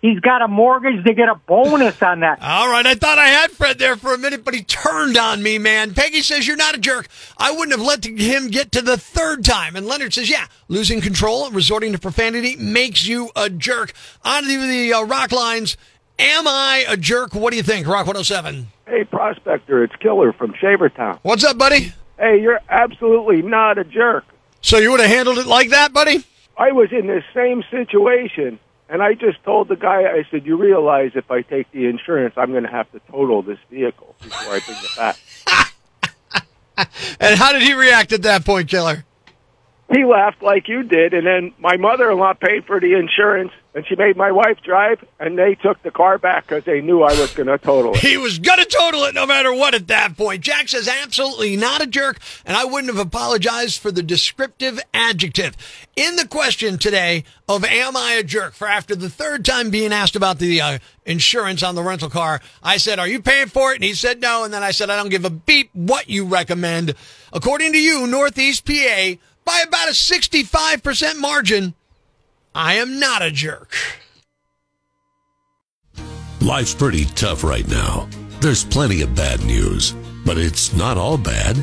He's 0.05 0.21
got 0.21 0.43
a 0.43 0.49
mortgage 0.49 1.03
to 1.07 1.15
get 1.15 1.31
a 1.31 1.35
bonus 1.35 2.03
on 2.03 2.21
that. 2.21 2.39
All 2.43 2.69
right, 2.69 2.85
I 2.85 2.95
thought 2.95 3.19
I 3.19 3.29
had 3.29 3.51
Fred 3.53 3.79
there 3.79 3.97
for 3.97 4.13
a 4.13 4.19
minute, 4.19 4.45
but 4.45 4.53
he 4.53 4.63
turned 4.63 5.17
on 5.17 5.43
me, 5.43 5.57
man. 5.57 5.95
Peggy 5.95 6.21
says 6.21 6.47
you're 6.47 6.59
not 6.59 6.75
a 6.75 6.79
jerk. 6.79 7.09
I 7.39 7.53
wouldn't 7.53 7.71
have 7.71 7.81
let 7.81 8.05
him 8.05 8.49
get 8.49 8.71
to 8.73 8.83
the 8.83 8.99
third 8.99 9.47
time. 9.47 9.77
And 9.77 9.87
Leonard 9.87 10.13
says, 10.13 10.29
yeah, 10.29 10.49
losing 10.69 11.01
control 11.01 11.47
and 11.47 11.55
resorting 11.57 11.93
to 11.93 11.99
profanity 11.99 12.55
makes 12.57 13.07
you 13.07 13.31
a 13.35 13.49
jerk. 13.49 13.95
On 14.27 14.43
to 14.43 14.67
the 14.67 14.93
uh, 14.93 15.05
rock 15.05 15.33
lines. 15.33 15.79
Am 16.19 16.47
I 16.47 16.85
a 16.87 16.99
jerk? 16.99 17.35
What 17.35 17.53
do 17.53 17.57
you 17.57 17.63
think, 17.63 17.87
Rock 17.87 18.07
107? 18.07 18.67
Hey, 18.87 19.05
Prospector, 19.05 19.85
it's 19.85 19.97
Killer 19.97 20.35
from 20.35 20.53
Shavertown. 20.53 21.19
What's 21.23 21.45
up, 21.45 21.57
buddy? 21.57 21.95
Hey, 22.19 22.43
you're 22.43 22.61
absolutely 22.69 23.41
not 23.41 23.79
a 23.79 23.85
jerk. 23.85 24.27
So 24.61 24.77
you 24.77 24.91
would 24.91 25.01
have 25.01 25.09
handled 25.09 25.39
it 25.39 25.47
like 25.47 25.71
that, 25.71 25.95
buddy? 25.95 26.27
I 26.59 26.73
was 26.73 26.93
in 26.93 27.07
this 27.07 27.25
same 27.35 27.65
situation, 27.71 28.61
and 28.89 29.03
I 29.03 29.15
just 29.15 29.43
told 29.45 29.69
the 29.69 29.77
guy, 29.77 30.03
I 30.03 30.25
said, 30.31 30.47
you 30.47 30.57
realize 30.57 31.13
if 31.15 31.31
I 31.31 31.43
take 31.43 31.71
the 31.73 31.87
insurance, 31.87 32.35
I'm 32.37 32.51
going 32.51 32.65
to 32.65 32.71
have 32.71 32.91
to 32.93 33.01
total 33.11 33.43
this 33.43 33.59
vehicle 33.71 34.15
before 34.21 34.55
I 34.55 34.61
bring 34.61 34.79
it 34.79 34.97
back. 34.97 35.17
And 37.21 37.39
how 37.39 37.53
did 37.53 37.63
he 37.63 37.73
react 37.73 38.13
at 38.13 38.23
that 38.23 38.45
point, 38.45 38.69
Killer? 38.69 39.05
He 39.93 40.05
laughed 40.05 40.43
like 40.43 40.69
you 40.69 40.83
did, 40.83 41.15
and 41.15 41.25
then 41.25 41.53
my 41.59 41.77
mother-in-law 41.77 42.35
paid 42.35 42.65
for 42.65 42.81
the 42.81 42.95
insurance, 42.95 43.53
and 43.75 43.85
she 43.87 43.97
made 43.97 44.17
my 44.17 44.31
wife 44.31 44.61
drive, 44.63 45.05
and 45.19 45.37
they 45.37 45.57
took 45.57 45.83
the 45.83 45.91
car 45.91 46.17
back 46.17 46.47
because 46.47 46.65
they 46.65 46.81
knew 46.81 47.03
I 47.03 47.19
was 47.19 47.35
going 47.35 47.49
to 47.49 47.59
total 47.59 47.95
it. 47.95 47.99
He 47.99 48.17
was 48.17 48.39
going 48.39 48.61
to 48.61 48.65
total 48.65 49.03
it 49.05 49.15
no 49.15 49.27
matter 49.27 49.53
what 49.53 49.75
at 49.75 49.89
that 49.89 50.17
point. 50.17 50.43
Jack 50.43 50.69
says, 50.69 50.87
absolutely 50.87 51.57
not 51.57 51.83
a 51.83 51.87
jerk, 51.87 52.19
and 52.47 52.57
I 52.57 52.65
wouldn't 52.65 52.95
have 52.95 53.05
apologized 53.05 53.81
for 53.81 53.91
the 53.91 54.03
descriptive 54.03 54.79
adjective. 54.95 55.57
In 55.97 56.15
the 56.15 56.29
question 56.29 56.79
today 56.79 57.25
of 57.49 57.65
Am 57.65 57.97
I 57.97 58.13
a 58.13 58.23
jerk? 58.23 58.55
For 58.55 58.69
after 58.69 58.95
the 58.95 59.11
third 59.11 59.45
time 59.45 59.71
being 59.71 59.93
asked 59.93 60.15
about 60.15 60.39
the 60.39 60.61
uh, 60.61 60.79
insurance 61.05 61.65
on 61.65 61.75
the 61.75 61.83
rental 61.83 62.11
car, 62.11 62.41
I 62.63 62.77
said, 62.77 63.01
Are 63.01 63.09
you 63.09 63.21
paying 63.21 63.49
for 63.49 63.73
it? 63.73 63.77
And 63.77 63.85
he 63.85 63.95
said 63.95 64.21
no. 64.21 64.45
And 64.45 64.55
then 64.55 64.63
I 64.63 64.71
said, 64.71 64.89
I 64.89 64.97
don't 64.97 65.11
give 65.11 65.25
a 65.25 65.31
beep 65.31 65.71
what 65.73 66.09
you 66.09 66.25
recommend. 66.27 66.95
According 67.33 67.73
to 67.73 67.79
you, 67.79 68.07
Northeast 68.07 68.65
PA, 68.65 69.15
by 69.45 69.65
about 69.67 69.89
a 69.89 69.93
65% 69.93 71.19
margin, 71.19 71.75
I 72.55 72.75
am 72.75 73.01
not 73.01 73.21
a 73.21 73.33
jerk. 73.33 73.75
Life's 76.41 76.75
pretty 76.75 77.05
tough 77.07 77.43
right 77.43 77.67
now. 77.67 78.09
There's 78.41 78.65
plenty 78.65 79.03
of 79.03 79.17
bad 79.17 79.45
news, 79.45 79.93
but 80.25 80.39
it's 80.39 80.73
not 80.73 80.97
all 80.97 81.19
bad. 81.19 81.57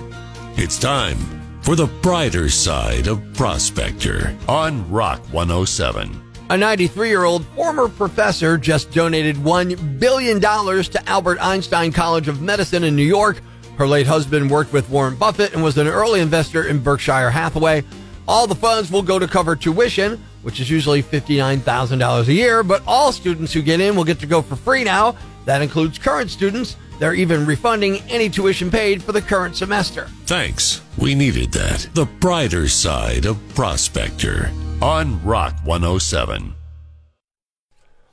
It's 0.57 0.77
time 0.77 1.17
for 1.62 1.77
the 1.77 1.88
brighter 2.01 2.50
side 2.50 3.07
of 3.07 3.21
Prospector 3.33 4.36
on 4.50 4.89
Rock 4.91 5.21
107. 5.31 6.21
A 6.50 6.57
93 6.57 7.07
year 7.07 7.24
old 7.24 7.45
former 7.55 7.88
professor 7.88 8.57
just 8.57 8.91
donated 8.91 9.38
$1 9.38 9.98
billion 9.98 10.41
to 10.41 11.03
Albert 11.07 11.38
Einstein 11.39 11.93
College 11.93 12.27
of 12.27 12.41
Medicine 12.41 12.83
in 12.83 12.98
New 12.98 13.03
York. 13.05 13.41
Her 13.77 13.88
late 13.88 14.07
husband 14.07 14.51
worked 14.51 14.74
with 14.74 14.89
Warren 14.89 15.15
Buffett 15.15 15.53
and 15.53 15.63
was 15.63 15.77
an 15.77 15.88
early 15.88 16.19
investor 16.19 16.67
in 16.67 16.79
Berkshire 16.79 17.29
Hathaway. 17.29 17.86
All 18.27 18.45
the 18.45 18.55
funds 18.55 18.91
will 18.91 19.01
go 19.03 19.19
to 19.19 19.27
cover 19.27 19.55
tuition, 19.55 20.21
which 20.43 20.60
is 20.60 20.69
usually 20.69 21.03
$59,000 21.03 22.27
a 22.27 22.33
year, 22.33 22.63
but 22.63 22.83
all 22.88 23.12
students 23.12 23.53
who 23.53 23.62
get 23.62 23.79
in 23.79 23.95
will 23.95 24.03
get 24.03 24.19
to 24.19 24.25
go 24.25 24.41
for 24.41 24.55
free 24.55 24.83
now. 24.83 25.15
That 25.45 25.62
includes 25.62 25.98
current 25.98 26.29
students. 26.29 26.77
They're 27.00 27.13
even 27.13 27.45
refunding 27.45 27.98
any 28.10 28.29
tuition 28.29 28.69
paid 28.69 29.01
for 29.01 29.12
the 29.12 29.21
current 29.21 29.55
semester. 29.55 30.05
Thanks. 30.25 30.81
We 30.98 31.15
needed 31.15 31.51
that. 31.53 31.89
The 31.93 32.05
brighter 32.05 32.67
side 32.67 33.25
of 33.25 33.38
Prospector 33.55 34.51
on 34.81 35.24
Rock 35.24 35.55
107. 35.63 36.53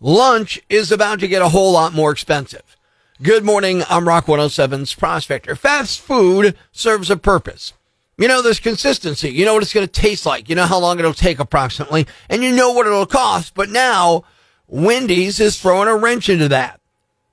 Lunch 0.01 0.61
is 0.69 0.93
about 0.93 1.21
to 1.21 1.29
get 1.29 1.43
a 1.43 1.49
whole 1.49 1.73
lot 1.73 1.93
more 1.93 2.13
expensive. 2.13 2.77
Good 3.21 3.45
morning. 3.45 3.83
I'm 3.91 4.07
Rock 4.07 4.27
107's 4.27 4.95
Prospector. 4.95 5.57
Fast 5.57 6.01
food 6.01 6.57
serves 6.71 7.11
a 7.11 7.17
purpose. 7.17 7.73
You 8.19 8.27
know, 8.27 8.43
there's 8.43 8.59
consistency. 8.59 9.31
You 9.31 9.45
know 9.45 9.55
what 9.55 9.63
it's 9.63 9.73
going 9.73 9.87
to 9.87 10.01
taste 10.01 10.27
like. 10.27 10.49
You 10.49 10.57
know 10.57 10.67
how 10.67 10.81
long 10.81 10.99
it'll 10.99 11.15
take 11.15 11.39
approximately, 11.39 12.07
and 12.29 12.43
you 12.43 12.55
know 12.55 12.73
what 12.73 12.87
it'll 12.87 13.07
cost. 13.07 13.55
But 13.55 13.71
now, 13.71 14.25
Wendy's 14.67 15.39
is 15.39 15.61
throwing 15.61 15.89
a 15.89 15.97
wrench 15.97 16.29
into 16.29 16.49
that. 16.49 16.81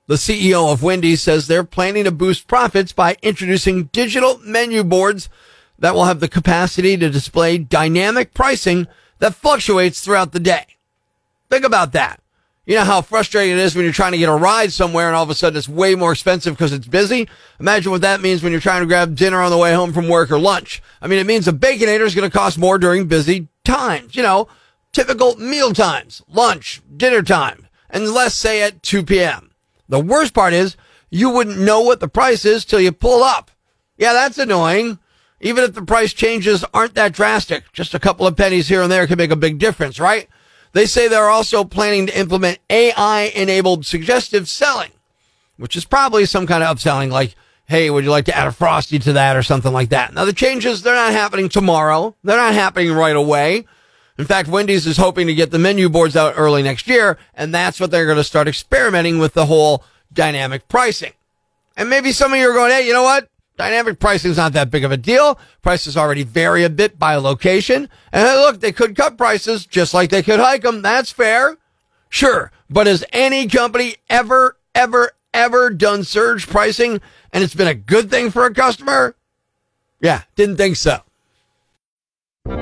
The 0.06 0.14
CEO 0.14 0.72
of 0.72 0.84
Wendy's 0.84 1.22
says 1.22 1.48
they're 1.48 1.64
planning 1.64 2.04
to 2.04 2.12
boost 2.12 2.46
profits 2.46 2.92
by 2.92 3.16
introducing 3.22 3.84
digital 3.86 4.38
menu 4.38 4.84
boards 4.84 5.28
that 5.78 5.94
will 5.94 6.04
have 6.04 6.20
the 6.20 6.28
capacity 6.28 6.96
to 6.96 7.10
display 7.10 7.58
dynamic 7.58 8.32
pricing 8.32 8.86
that 9.18 9.34
fluctuates 9.34 10.00
throughout 10.00 10.30
the 10.30 10.40
day. 10.40 10.66
Think 11.50 11.64
about 11.64 11.92
that. 11.92 12.20
You 12.66 12.74
know 12.74 12.84
how 12.84 13.00
frustrating 13.00 13.56
it 13.56 13.60
is 13.60 13.76
when 13.76 13.84
you're 13.84 13.94
trying 13.94 14.10
to 14.10 14.18
get 14.18 14.28
a 14.28 14.34
ride 14.34 14.72
somewhere 14.72 15.06
and 15.06 15.14
all 15.14 15.22
of 15.22 15.30
a 15.30 15.36
sudden 15.36 15.56
it's 15.56 15.68
way 15.68 15.94
more 15.94 16.10
expensive 16.10 16.54
because 16.54 16.72
it's 16.72 16.88
busy? 16.88 17.28
Imagine 17.60 17.92
what 17.92 18.00
that 18.00 18.20
means 18.20 18.42
when 18.42 18.50
you're 18.50 18.60
trying 18.60 18.82
to 18.82 18.88
grab 18.88 19.14
dinner 19.14 19.40
on 19.40 19.52
the 19.52 19.56
way 19.56 19.72
home 19.72 19.92
from 19.92 20.08
work 20.08 20.32
or 20.32 20.38
lunch. 20.38 20.82
I 21.00 21.06
mean, 21.06 21.20
it 21.20 21.28
means 21.28 21.46
a 21.46 21.52
Baconator 21.52 22.00
is 22.00 22.16
going 22.16 22.28
to 22.28 22.36
cost 22.36 22.58
more 22.58 22.76
during 22.76 23.06
busy 23.06 23.46
times. 23.64 24.16
You 24.16 24.24
know, 24.24 24.48
typical 24.92 25.36
meal 25.36 25.72
times, 25.72 26.22
lunch, 26.26 26.82
dinner 26.96 27.22
time, 27.22 27.68
and 27.88 28.10
less 28.10 28.34
say 28.34 28.62
at 28.62 28.82
2 28.82 29.04
p.m. 29.04 29.52
The 29.88 30.00
worst 30.00 30.34
part 30.34 30.52
is 30.52 30.76
you 31.08 31.30
wouldn't 31.30 31.60
know 31.60 31.82
what 31.82 32.00
the 32.00 32.08
price 32.08 32.44
is 32.44 32.64
till 32.64 32.80
you 32.80 32.90
pull 32.90 33.22
up. 33.22 33.52
Yeah, 33.96 34.12
that's 34.12 34.38
annoying. 34.38 34.98
Even 35.40 35.62
if 35.62 35.74
the 35.74 35.82
price 35.82 36.12
changes 36.12 36.64
aren't 36.74 36.94
that 36.94 37.12
drastic, 37.12 37.70
just 37.72 37.94
a 37.94 38.00
couple 38.00 38.26
of 38.26 38.36
pennies 38.36 38.66
here 38.66 38.82
and 38.82 38.90
there 38.90 39.06
can 39.06 39.18
make 39.18 39.30
a 39.30 39.36
big 39.36 39.58
difference, 39.58 40.00
right? 40.00 40.28
They 40.76 40.84
say 40.84 41.08
they're 41.08 41.30
also 41.30 41.64
planning 41.64 42.06
to 42.06 42.18
implement 42.18 42.58
AI 42.68 43.32
enabled 43.34 43.86
suggestive 43.86 44.46
selling, 44.46 44.90
which 45.56 45.74
is 45.74 45.86
probably 45.86 46.26
some 46.26 46.46
kind 46.46 46.62
of 46.62 46.76
upselling 46.76 47.10
like, 47.10 47.34
Hey, 47.64 47.88
would 47.88 48.04
you 48.04 48.10
like 48.10 48.26
to 48.26 48.36
add 48.36 48.46
a 48.46 48.52
frosty 48.52 48.98
to 48.98 49.14
that 49.14 49.36
or 49.36 49.42
something 49.42 49.72
like 49.72 49.88
that? 49.88 50.12
Now 50.12 50.26
the 50.26 50.34
changes, 50.34 50.82
they're 50.82 50.94
not 50.94 51.12
happening 51.12 51.48
tomorrow. 51.48 52.14
They're 52.22 52.36
not 52.36 52.52
happening 52.52 52.92
right 52.92 53.16
away. 53.16 53.64
In 54.18 54.26
fact, 54.26 54.50
Wendy's 54.50 54.86
is 54.86 54.98
hoping 54.98 55.28
to 55.28 55.34
get 55.34 55.50
the 55.50 55.58
menu 55.58 55.88
boards 55.88 56.14
out 56.14 56.34
early 56.36 56.62
next 56.62 56.88
year, 56.88 57.16
and 57.32 57.54
that's 57.54 57.80
what 57.80 57.90
they're 57.90 58.04
going 58.04 58.18
to 58.18 58.22
start 58.22 58.46
experimenting 58.46 59.18
with 59.18 59.32
the 59.32 59.46
whole 59.46 59.82
dynamic 60.12 60.68
pricing. 60.68 61.12
And 61.74 61.88
maybe 61.88 62.12
some 62.12 62.34
of 62.34 62.38
you 62.38 62.50
are 62.50 62.54
going, 62.54 62.70
Hey, 62.70 62.86
you 62.86 62.92
know 62.92 63.02
what? 63.02 63.30
Dynamic 63.56 63.98
pricing 63.98 64.30
is 64.30 64.36
not 64.36 64.52
that 64.52 64.70
big 64.70 64.84
of 64.84 64.92
a 64.92 64.96
deal. 64.96 65.38
Prices 65.62 65.96
already 65.96 66.22
vary 66.22 66.62
a 66.64 66.70
bit 66.70 66.98
by 66.98 67.16
location. 67.16 67.88
And 68.12 68.24
look, 68.40 68.60
they 68.60 68.72
could 68.72 68.94
cut 68.94 69.16
prices 69.16 69.64
just 69.64 69.94
like 69.94 70.10
they 70.10 70.22
could 70.22 70.40
hike 70.40 70.62
them. 70.62 70.82
That's 70.82 71.10
fair. 71.10 71.56
Sure. 72.08 72.52
But 72.68 72.86
has 72.86 73.04
any 73.12 73.46
company 73.46 73.96
ever, 74.10 74.58
ever, 74.74 75.12
ever 75.32 75.70
done 75.70 76.04
surge 76.04 76.46
pricing 76.46 77.00
and 77.32 77.42
it's 77.42 77.54
been 77.54 77.68
a 77.68 77.74
good 77.74 78.10
thing 78.10 78.30
for 78.30 78.44
a 78.44 78.54
customer? 78.54 79.16
Yeah, 80.00 80.22
didn't 80.34 80.56
think 80.56 80.76
so. 80.76 81.00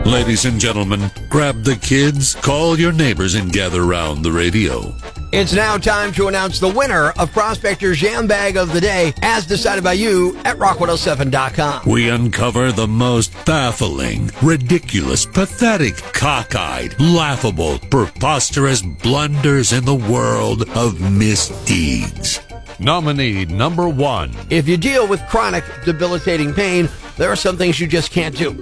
Ladies 0.07 0.45
and 0.45 0.59
gentlemen, 0.59 1.11
grab 1.29 1.65
the 1.65 1.77
kids, 1.77 2.35
call 2.37 2.79
your 2.79 2.93
neighbors, 2.93 3.35
and 3.35 3.53
gather 3.53 3.83
round 3.83 4.25
the 4.25 4.33
radio. 4.33 4.95
It's 5.37 5.53
now 5.53 5.77
time 5.79 6.13
to 6.13 6.29
announce 6.29 6.61
the 6.61 6.69
winner 6.69 7.11
of 7.19 7.33
Prospector's 7.33 8.01
Yam 8.01 8.29
Bag 8.29 8.57
of 8.57 8.73
the 8.73 8.81
Day, 8.81 9.13
as 9.21 9.45
decided 9.45 9.83
by 9.83 9.95
you 9.95 10.39
at 10.45 10.59
rock107.com. 10.59 11.91
We 11.91 12.09
uncover 12.09 12.71
the 12.71 12.87
most 12.87 13.33
baffling, 13.45 14.31
ridiculous, 14.41 15.27
pathetic, 15.27 15.97
cockeyed, 15.97 16.95
laughable, 17.01 17.81
preposterous 17.91 18.81
blunders 18.81 19.73
in 19.73 19.85
the 19.85 19.97
world 19.97 20.69
of 20.77 21.01
misdeeds. 21.01 22.39
Nominee 22.79 23.45
number 23.47 23.89
one. 23.89 24.33
If 24.51 24.69
you 24.69 24.77
deal 24.77 25.09
with 25.09 25.27
chronic, 25.27 25.65
debilitating 25.85 26.55
pain, 26.55 26.89
there 27.17 27.29
are 27.29 27.35
some 27.35 27.57
things 27.57 27.81
you 27.81 27.89
just 27.89 28.13
can't 28.13 28.37
do, 28.37 28.53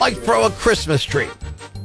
like 0.00 0.16
throw 0.16 0.46
a 0.46 0.50
Christmas 0.50 1.04
tree. 1.04 1.28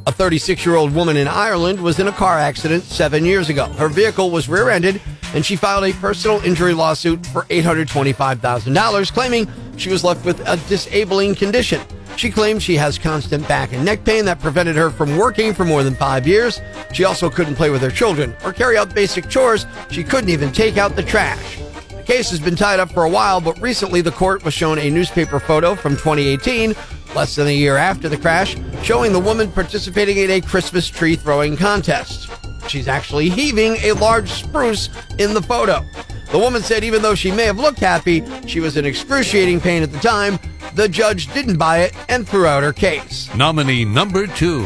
A 0.08 0.12
36 0.12 0.65
year 0.65 0.75
old 0.75 0.96
woman 0.96 1.15
in 1.15 1.27
Ireland 1.27 1.79
was 1.79 2.00
in 2.00 2.08
a 2.08 2.12
car 2.12 2.39
accident 2.39 2.84
seven 2.84 3.24
years 3.24 3.50
ago. 3.50 3.65
Her 3.65 3.88
vehicle 3.88 4.31
was 4.31 4.50
rear 4.50 4.70
ended, 4.70 5.00
and 5.36 5.46
she 5.46 5.55
filed 5.55 5.84
a 5.84 5.93
personal 5.93 6.41
injury 6.43 6.74
lawsuit 6.74 7.24
for 7.27 7.43
$825,000, 7.43 9.13
claiming 9.13 9.48
she 9.77 9.89
was 9.89 10.03
left 10.03 10.25
with 10.25 10.39
a 10.48 10.58
disabling 10.67 11.36
condition. 11.36 11.79
She 12.17 12.31
claims 12.31 12.63
she 12.63 12.75
has 12.77 12.98
constant 12.98 13.48
back 13.48 13.74
and 13.74 13.86
neck 13.86 14.03
pain 14.03 14.25
that 14.25 14.39
prevented 14.39 14.75
her 14.75 14.89
from 14.89 15.17
working 15.17 15.53
for 15.53 15.65
more 15.65 15.84
than 15.84 15.93
five 15.93 16.25
years. 16.25 16.60
She 16.93 17.03
also 17.03 17.29
couldn't 17.29 17.55
play 17.55 17.70
with 17.70 17.81
her 17.81 17.91
children 17.91 18.36
or 18.43 18.53
carry 18.53 18.77
out 18.77 18.96
basic 18.96 19.29
chores. 19.29 19.67
She 19.91 20.03
couldn't 20.03 20.29
even 20.31 20.51
take 20.51 20.77
out 20.77 20.96
the 20.96 21.03
trash. 21.03 21.60
The 21.89 22.03
case 22.03 22.31
has 22.31 22.39
been 22.39 22.55
tied 22.55 22.79
up 22.79 22.91
for 22.91 23.03
a 23.03 23.10
while, 23.10 23.39
but 23.39 23.62
recently 23.62 24.01
the 24.01 24.12
court 24.12 24.43
was 24.43 24.55
shown 24.55 24.79
a 24.79 24.89
newspaper 24.89 25.39
photo 25.39 25.75
from 25.75 25.93
2018, 25.93 26.74
less 27.15 27.36
than 27.36 27.48
a 27.48 27.55
year 27.55 27.77
after 27.77 28.10
the 28.10 28.17
crash, 28.17 28.55
showing 28.83 29.13
the 29.13 29.19
woman 29.19 29.51
participating 29.51 30.17
in 30.17 30.31
a 30.31 30.41
Christmas 30.41 30.88
tree 30.88 31.15
throwing 31.15 31.55
contest. 31.55 32.29
She's 32.67 32.88
actually 32.88 33.29
heaving 33.29 33.75
a 33.77 33.93
large 33.93 34.29
spruce 34.29 34.89
in 35.17 35.33
the 35.33 35.41
photo. 35.41 35.85
The 36.31 36.39
woman 36.39 36.61
said 36.61 36.83
even 36.83 37.01
though 37.01 37.15
she 37.15 37.31
may 37.31 37.43
have 37.43 37.59
looked 37.59 37.79
happy, 37.79 38.23
she 38.47 38.59
was 38.59 38.77
in 38.77 38.85
excruciating 38.85 39.59
pain 39.59 39.83
at 39.83 39.91
the 39.91 40.00
time. 40.00 40.39
The 40.75 40.88
judge 40.88 41.31
didn't 41.33 41.57
buy 41.57 41.79
it 41.79 41.93
and 42.09 42.27
threw 42.27 42.45
out 42.45 42.63
her 42.63 42.73
case. 42.73 43.33
Nominee 43.35 43.85
number 43.85 44.27
two. 44.27 44.63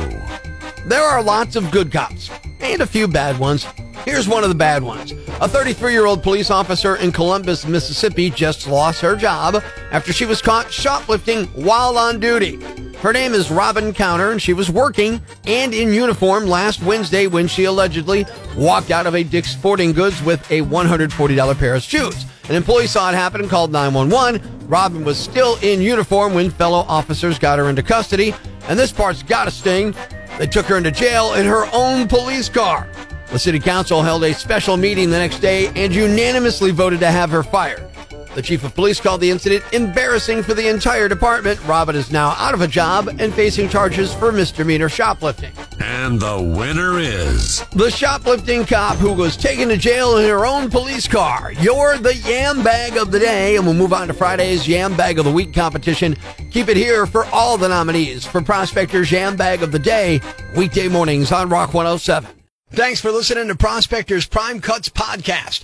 There 0.86 1.04
are 1.04 1.24
lots 1.24 1.56
of 1.56 1.72
good 1.72 1.92
cops 1.92 2.30
and 2.60 2.82
a 2.82 2.88
few 2.88 3.08
bad 3.08 3.40
ones. 3.40 3.66
Here's 4.06 4.28
one 4.28 4.44
of 4.44 4.50
the 4.50 4.56
bad 4.56 4.84
ones. 4.84 5.14
A 5.42 5.48
33 5.48 5.92
year 5.92 6.06
old 6.06 6.22
police 6.22 6.52
officer 6.52 6.96
in 6.98 7.12
Columbus, 7.12 7.66
Mississippi 7.66 8.30
just 8.30 8.68
lost 8.68 9.02
her 9.02 9.16
job 9.16 9.64
after 9.92 10.14
she 10.14 10.26
was 10.26 10.44
caught 10.44 10.72
shoplifting 10.72 11.48
while 11.48 11.98
on 11.98 12.20
duty. 12.20 12.60
Her 13.06 13.14
name 13.14 13.36
is 13.36 13.52
Robin 13.52 13.94
Counter, 13.94 14.32
and 14.32 14.42
she 14.42 14.54
was 14.54 14.72
working 14.72 15.22
and 15.46 15.76
in 15.76 15.94
uniform 15.94 16.48
last 16.48 16.82
Wednesday 16.82 17.28
when 17.28 17.48
she 17.48 17.66
allegedly 17.66 18.26
walked 18.58 18.90
out 18.90 19.06
of 19.06 19.14
a 19.14 19.24
Dick's 19.24 19.52
Sporting 19.52 19.94
Goods 19.94 20.24
with 20.24 20.42
a 20.50 20.62
$140 20.62 21.60
pair 21.60 21.76
of 21.76 21.84
shoes. 21.84 22.26
An 22.50 22.56
employee 22.56 22.88
saw 22.88 23.12
it 23.12 23.14
happen 23.14 23.42
and 23.42 23.50
called 23.50 23.72
911. 23.72 24.68
Robin 24.68 25.06
was 25.06 25.20
still 25.20 25.56
in 25.62 25.84
uniform 25.84 26.34
when 26.34 26.50
fellow 26.50 26.80
officers 26.88 27.38
got 27.38 27.60
her 27.60 27.70
into 27.70 27.84
custody, 27.84 28.34
and 28.68 28.80
this 28.80 28.92
part's 28.92 29.22
gotta 29.22 29.52
sting. 29.52 29.94
They 30.40 30.48
took 30.48 30.66
her 30.66 30.78
into 30.78 30.90
jail 30.90 31.36
in 31.36 31.46
her 31.46 31.70
own 31.74 32.08
police 32.08 32.50
car. 32.50 32.90
The 33.32 33.38
city 33.38 33.60
council 33.60 34.02
held 34.02 34.24
a 34.24 34.34
special 34.34 34.78
meeting 34.78 35.12
the 35.12 35.20
next 35.20 35.42
day 35.42 35.68
and 35.76 35.94
unanimously 35.94 36.72
voted 36.72 37.02
to 37.02 37.12
have 37.12 37.30
her 37.30 37.44
fired. 37.44 37.88
The 38.36 38.42
chief 38.42 38.66
of 38.66 38.76
police 38.76 39.00
called 39.00 39.22
the 39.22 39.32
incident 39.32 39.64
embarrassing 39.72 40.44
for 40.44 40.54
the 40.54 40.68
entire 40.68 41.08
department. 41.08 41.58
Robin 41.66 41.96
is 41.96 42.12
now 42.12 42.32
out 42.32 42.54
of 42.54 42.60
a 42.60 42.68
job 42.68 43.08
and 43.18 43.34
facing 43.34 43.70
charges 43.70 44.14
for 44.14 44.30
misdemeanor 44.30 44.90
shoplifting. 44.90 45.54
And 45.80 46.20
the 46.20 46.42
winner 46.42 47.00
is 47.00 47.64
the 47.70 47.90
shoplifting 47.90 48.66
cop 48.66 48.98
who 48.98 49.14
was 49.14 49.38
taken 49.38 49.70
to 49.70 49.78
jail 49.78 50.18
in 50.18 50.28
her 50.28 50.46
own 50.46 50.70
police 50.70 51.08
car. 51.08 51.54
You're 51.54 51.98
the 51.98 52.14
Yam 52.14 52.62
Bag 52.62 52.98
of 52.98 53.10
the 53.10 53.20
Day, 53.20 53.56
and 53.56 53.66
we'll 53.66 53.74
move 53.74 53.94
on 53.94 54.10
to 54.10 54.14
Friday's 54.14 54.68
Yam 54.68 54.98
Bag 54.98 55.18
of 55.18 55.24
the 55.24 55.32
Week 55.32 55.54
competition. 55.54 56.18
Keep 56.52 56.68
it 56.68 56.76
here 56.76 57.06
for 57.06 57.24
all 57.28 57.58
the 57.58 57.70
nominees 57.70 58.26
for 58.26 58.42
Prospector's 58.42 59.14
Yam 59.14 59.38
Bag 59.38 59.64
of 59.64 59.72
the 59.72 59.80
Day, 59.80 60.20
weekday 60.58 60.90
mornings 60.90 61.32
on 61.32 61.48
Rock 61.48 61.74
107. 61.74 62.30
Thanks 62.72 63.00
for 63.00 63.12
listening 63.12 63.48
to 63.48 63.56
Prospector's 63.56 64.26
Prime 64.26 64.60
Cuts 64.60 64.90
podcast. 64.90 65.64